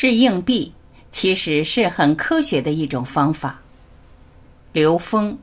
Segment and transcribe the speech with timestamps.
[0.00, 0.72] 掷硬币
[1.10, 3.60] 其实是很科学的一种方法。
[4.72, 5.38] 刘峰。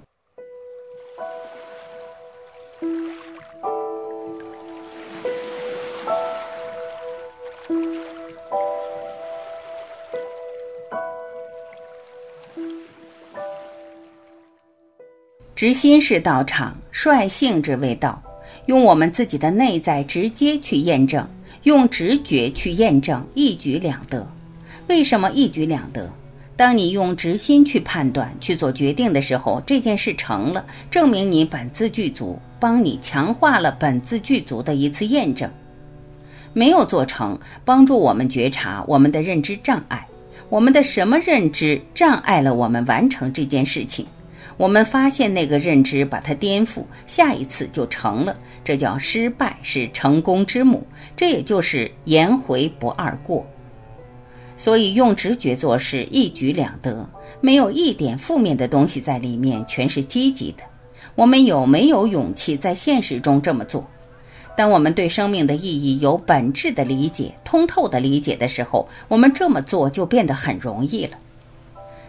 [15.56, 18.20] 直心是道场，率性之谓道。
[18.66, 21.30] 用我们自己的内在直接去验证，
[21.62, 24.28] 用直觉去验证，一举两得。
[24.88, 26.10] 为什么一举两得？
[26.56, 35.48] 当你用直心去判断、去做决定的时候，这件事成了，证明你本自具足，帮你强化了本自具足的一次验证。
[36.54, 40.08] 没有做成，帮助我们觉察我们的认知障碍，
[40.50, 44.06] 我们的什么认知障碍了我们完成这件事情？
[44.56, 48.36] 我们发现那个认知，把它颠覆，下一次就成了。
[48.64, 53.46] 这叫失败是成功之母，这也就是颜回不二过。
[54.58, 57.08] 所以用直觉做事，一举两得，
[57.40, 60.64] 没有一点负面的东西在里面，全是积极的。
[61.16, 63.88] 我们有没有勇气在现实中这么做？
[64.58, 71.18] 当我们对生命的意义有本质的理解、通透的理解的时候，我们这么做就变得很容易了。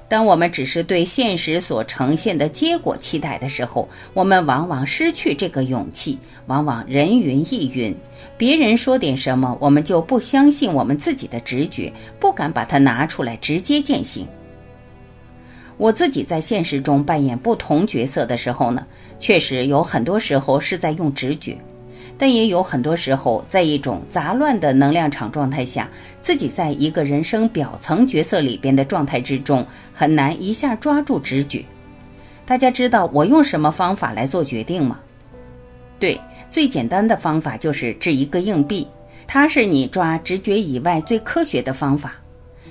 [0.09, 6.19] 当我们只是对现实所呈现的结果期待的时候，我们往往失去这个勇气。
[6.47, 7.95] 往往人云亦云，
[8.39, 14.27] 别人说点什么，我们就不相信我们自己的直觉，不敢把它拿出来直接践行。
[15.77, 18.87] 我自己在现实中扮演不同角色的时候呢，
[19.19, 21.55] 确实有很多时候是在用直觉。
[22.21, 25.89] 但也有很多时候，在一种杂乱的能量场状态下，
[26.21, 31.65] 自己在一个人生表层角色里边的状态之中，很难一下抓住直觉。
[32.45, 34.99] 大家知道我用什么方法来做决定吗？
[36.01, 38.89] 对，最简单的方法就是掷一个硬币，
[39.27, 42.15] 它是你抓直觉以外最科学的方法。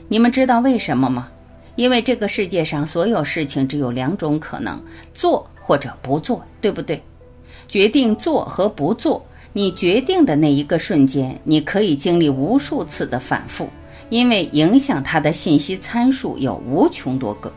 [0.09, 1.30] 你们知道为什么吗？
[1.78, 4.81] 因为这个世界上所有事情只有两种可能：
[5.14, 7.02] 做或者不做，对不对？
[7.68, 9.24] 决定做和不做。
[9.57, 13.68] 你决定的那一个瞬间，你可以经历无数次的反复，
[14.12, 17.51] 因为影响它的信息参数有无穷多个。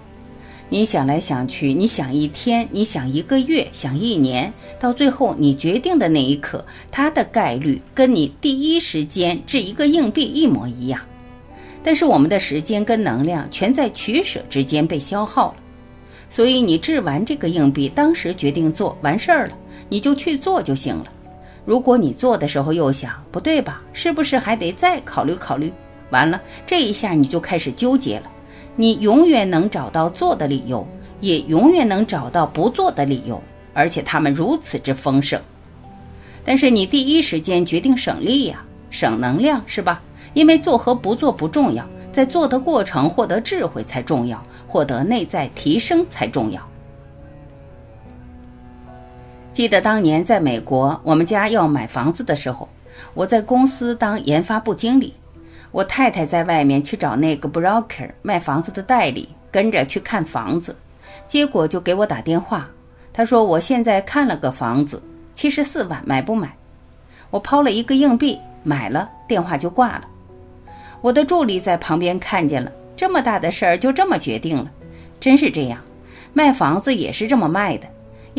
[0.71, 10.99] 你想来想去，你想一天，你想一个月，想一年，到最后你决定的那一刻，它的概率跟你第一时间掷一个硬币一模一样。
[11.85, 15.57] 但是我们的时间跟能量全在取舍之间被消耗了，
[16.31, 19.59] 所以你掷完这个硬币，当时决定做完事儿了，
[19.91, 21.05] 你就去做就行了。
[21.71, 25.73] 如果你做的时候又想不对吧，是不是还得再考虑考虑？
[26.11, 28.25] 完了，这一下你就开始纠结了。
[28.75, 30.85] 你永远能找到做的理由，
[31.21, 33.41] 也永远能找到不做的理由，
[33.73, 35.41] 而且他们如此之丰盛。
[36.45, 40.03] 但是你第一时间决定省力呀，省能量是吧？
[40.35, 46.61] 因为做和不做不重要，在做的过程获得智慧才重要，获得内在提升才重要。
[49.61, 52.67] 记得当年在美国，我们家要买房子的时候，
[53.13, 55.13] 我在公司当研发部经理，
[55.71, 60.75] 我太太在外面去找那个 broker 卖房子的代理，跟着去看房子，
[61.27, 62.67] 结果就给我打电话，
[63.13, 65.03] 他说我现在看了个房子，
[65.35, 66.51] 七十四万，买不买？
[67.29, 70.09] 我抛了一个硬币，买了，电话就挂了。
[71.03, 74.71] 我的助理在旁边看见了，这么大的事儿就这么决定了，
[75.21, 75.79] 真是这样，
[76.33, 77.87] 卖房子也是这么卖的。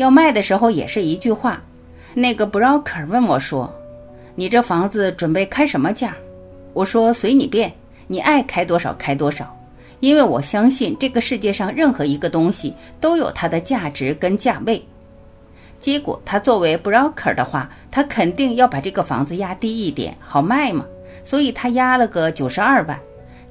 [0.02, 1.62] 要卖的时候也是一句话，
[2.12, 3.72] 那个 broker 问我说
[4.34, 6.16] ：“你这房子准备开什么价？”
[6.74, 7.72] 我说：“随你便，
[8.08, 9.56] 你爱开多少开多少，
[10.00, 14.84] 因为我相信这个世界上任何一个东西都有它的价值跟价位。”
[15.78, 20.84] 结果他作为 broker 的话，他肯定要把这个房子压低一点好卖嘛，
[21.22, 22.98] 所以他压了个九十二万。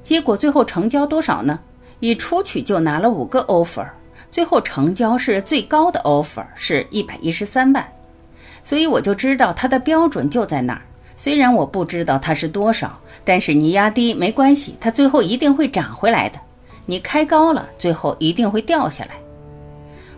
[0.02, 1.58] 结果最后成交多少呢？
[2.00, 3.86] 一出去就拿了五个 offer。
[4.32, 7.86] 最后成交是最高的 offer 是一百一十三万，
[8.64, 10.80] 所以我就知道它的标准就在那儿。
[11.18, 16.40] 虽然我不知道它是多少，但是你压低没关系，它最后一定会涨回来的。
[16.86, 19.10] 你开高了，最后一定会掉下来。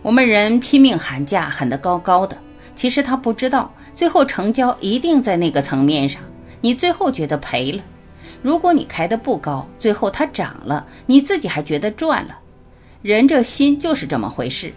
[0.01, 2.39] 我们人拼命喊价，喊得高高的，
[2.77, 6.23] 其实他不知道，最后成交一定在那个层面上。
[6.61, 7.83] 你最后觉得赔了，
[8.43, 12.39] 如果你开的不高，最后它涨了，你自己还觉得赚了。
[13.05, 14.73] 人这心就是这么回事，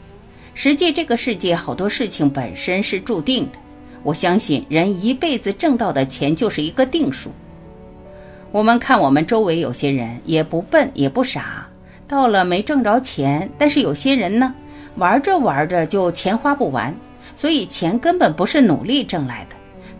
[0.54, 3.60] 实际这个世界好多事情本身是注定的。
[4.04, 7.32] 我相信人一辈子挣到的钱就是一个定数。
[8.52, 11.66] 我们看我们周围有些人也不笨也不傻，
[12.06, 14.54] 到了没挣着钱，但是有些人呢，
[14.96, 16.94] 玩着玩着就钱花不完，
[17.34, 19.56] 所以钱根本不是努力挣来的，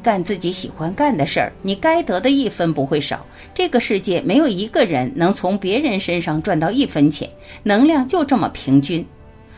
[0.08, 3.26] 干自己喜欢干的事儿，你该得的一分不会少。
[3.54, 7.30] 这个世界没有一个人能从别人身上赚到一分钱，
[7.62, 9.06] 能量就这么平均。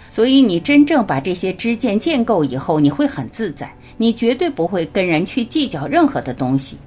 [0.07, 6.79] 所以，你真正把这些支见建构以后，你会很自在，你绝对不会跟人去计较任何的东西。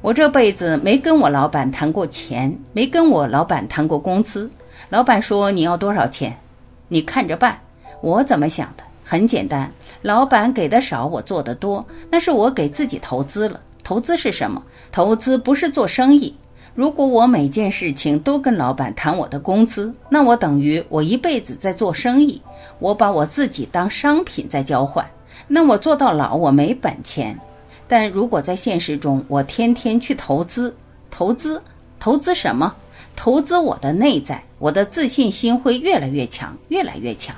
[0.00, 4.48] 我这辈子没跟我老板谈过钱，没跟我老板谈过工资。
[4.88, 6.38] 老板说你要多少钱，
[6.86, 7.58] 你看着办。
[8.02, 8.84] 我怎么想的？
[9.06, 9.70] 很简单，
[10.04, 13.58] 老板给的少，我做的多，那是我给自己投资了。
[13.82, 14.62] 投资是什么？
[14.92, 16.36] 投资不是做生意。
[16.74, 22.38] 如果我每件事情都跟老板谈我的工资，那我等于我一辈子在做生意，
[22.80, 25.08] 我把我自己当商品在交换，
[25.48, 27.34] 那我做到老我没本钱。
[27.88, 30.76] 但如果在现实中，我天天去投资，
[31.10, 31.62] 投资，
[31.98, 32.74] 投资什么？
[33.16, 37.34] 投资我的内在，我的自信心会越来越强，越来越强。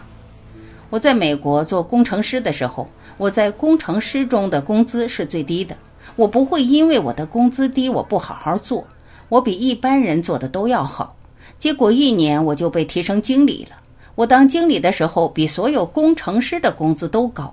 [0.90, 2.86] 我在美国做工程师的时候，
[3.16, 5.76] 我在工程师中的工资是最低的。
[6.14, 8.86] 我不会因为我的工资低，我不好好做，
[9.28, 11.16] 我比一般人做的都要好。
[11.58, 13.76] 结果一年我就被提升经理了。
[14.14, 17.52] 我当经理的时候，比所有工程师的工资都高。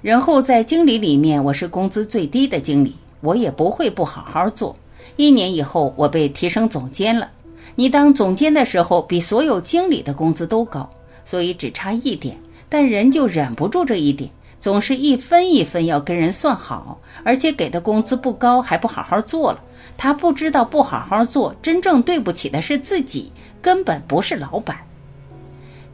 [0.00, 4.74] 然后在经理里面，我是工资最低的经理，我也不会不好好做。
[5.16, 7.28] 一年以后，我被提升总监了。
[7.74, 10.88] 你当总监的时候，比所有经理的工资都高，
[11.24, 14.30] 所以只差一点，但人就忍不住这一点，
[14.60, 19.60] 总是一分一分要跟人算好，而且给的工资不高，还不好好做了。
[19.96, 24.76] 他不知道不好好做，真正对不起的是自己，根本不是老板。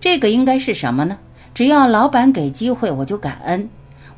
[0.00, 1.18] 这个应该是什么呢？
[1.54, 3.68] 只要老板给机会，我就感恩。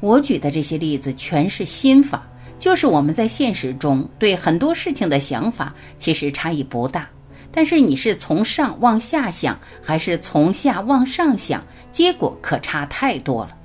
[0.01, 2.27] 我举的这些例子全是心法，
[2.59, 7.09] 就是我们在现实中对很多事情的想法其实差异不大，
[7.57, 13.57] 但是你是从上往下想，还是从下往上想，结果可差太多了，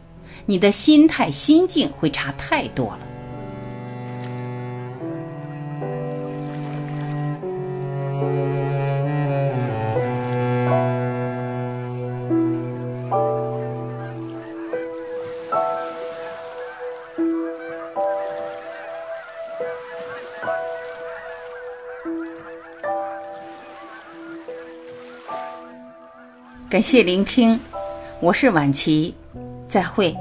[0.45, 2.99] 你的心态心境会差太多了。
[26.71, 27.59] 感谢聆听，
[28.21, 29.13] 我是晚琪，
[29.68, 30.15] 再会。